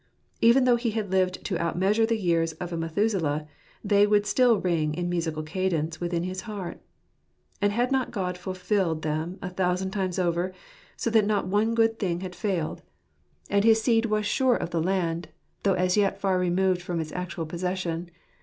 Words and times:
Even 0.41 0.63
though 0.63 0.77
he 0.77 0.89
had 0.89 1.11
lived 1.11 1.43
to 1.45 1.59
out 1.59 1.77
measure 1.77 2.07
the 2.07 2.17
years 2.17 2.53
of 2.53 2.73
a 2.73 2.75
Methuselah, 2.75 3.47
they 3.83 4.07
would 4.07 4.25
still 4.25 4.57
ring 4.57 4.95
in 4.95 5.11
musical 5.11 5.43
cadence 5.43 6.01
within 6.01 6.23
his 6.23 6.41
heart. 6.49 6.79
And 7.61 7.71
had 7.71 7.91
not 7.91 8.09
God 8.09 8.35
fulfilled 8.35 9.03
them 9.03 9.37
a 9.43 9.49
thousand 9.51 9.91
times 9.91 10.17
over, 10.17 10.53
so 10.97 11.11
that 11.11 11.27
not 11.27 11.45
one 11.45 11.75
good 11.75 11.99
thing 11.99 12.21
had 12.21 12.33
failed?— 12.33 12.81
and 13.51 13.57
149 13.57 13.57
(Ephraim 13.57 13.57
anh 13.57 13.61
^lanaasrh. 13.61 13.65
his 13.67 13.81
seed 13.83 14.05
was 14.07 14.25
sure 14.25 14.55
of 14.55 14.71
the 14.71 14.81
land, 14.81 15.27
though 15.61 15.73
as 15.75 15.95
yet 15.95 16.19
far 16.19 16.39
removed 16.39 16.81
from 16.81 16.99
its 16.99 17.11
actual 17.11 17.45
possession. 17.45 18.09